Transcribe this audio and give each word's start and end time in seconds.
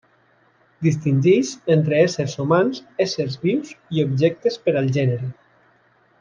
Distingeix 0.85 1.51
entre 1.75 1.99
éssers 2.05 2.33
humans, 2.45 2.79
éssers 3.07 3.37
vius 3.45 3.75
i 3.99 4.03
objectes 4.07 4.59
per 4.65 4.75
al 4.81 4.91
gènere. 4.99 5.31